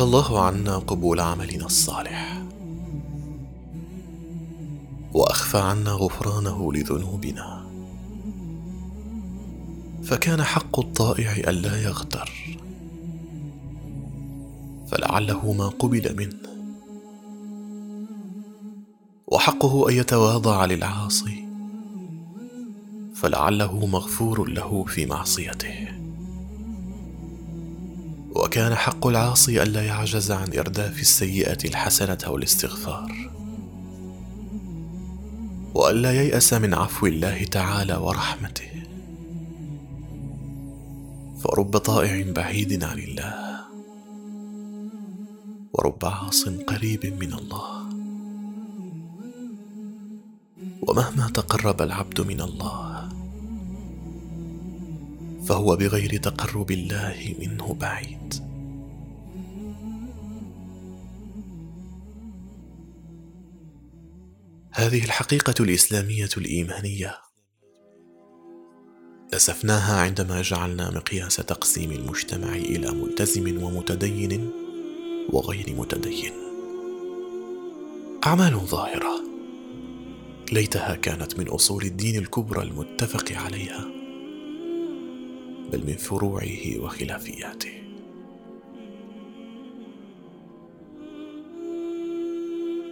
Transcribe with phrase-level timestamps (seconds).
[0.00, 2.42] الله عنا قبول عملنا الصالح.
[5.12, 7.66] وأخفى عنا غفرانه لذنوبنا.
[10.02, 12.58] فكان حق الطائع الا يغتر.
[14.90, 16.48] فلعله ما قبل منه.
[19.26, 21.44] وحقه أن يتواضع للعاصي.
[23.14, 26.05] فلعله مغفور له في معصيته.
[28.36, 33.30] وكان حق العاصي الا يعجز عن إرداف السيئة الحسنة والاستغفار.
[35.74, 38.70] والا ييأس من عفو الله تعالى ورحمته.
[41.44, 43.60] فرب طائع بعيد عن الله.
[45.72, 47.86] ورب عاص قريب من الله.
[50.82, 52.85] ومهما تقرب العبد من الله
[55.46, 58.34] فهو بغير تقرب الله منه بعيد.
[64.72, 67.18] هذه الحقيقة الإسلامية الإيمانية.
[69.34, 74.50] نسفناها عندما جعلنا مقياس تقسيم المجتمع إلى ملتزم ومتدين
[75.32, 76.32] وغير متدين.
[78.26, 79.20] أعمال ظاهرة.
[80.52, 83.95] ليتها كانت من أصول الدين الكبرى المتفق عليها.
[85.72, 87.72] بل من فروعه وخلافياته.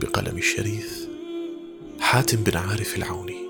[0.00, 1.08] بقلم الشريف
[2.00, 3.40] حاتم بن عارف العوني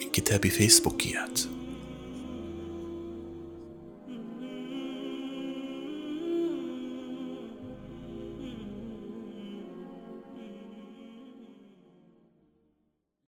[0.00, 1.40] من كتاب فيسبوكيات.